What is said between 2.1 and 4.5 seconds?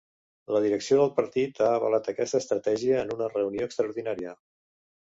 aquesta estratègia en una reunió extraordinària